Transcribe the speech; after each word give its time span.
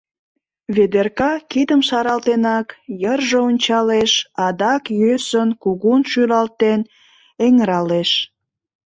Ведерка, 0.75 1.31
кидым 1.51 1.81
шаралтенак, 1.87 2.67
йырже 3.01 3.39
ончалеш, 3.49 4.11
адак 4.45 4.83
йӧсын, 5.01 5.49
кугун 5.63 6.01
шӱлалтен 6.11 6.79
эҥыралеш: 7.45 8.11